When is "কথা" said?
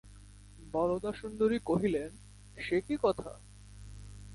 3.01-3.31